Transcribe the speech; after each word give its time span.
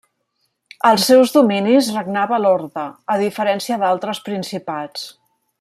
Als 0.91 1.03
seus 1.09 1.33
dominis 1.35 1.91
regnava 1.97 2.41
l'orde 2.45 2.87
a 3.17 3.21
diferència 3.27 3.81
d'altres 3.85 4.27
principats. 4.31 5.09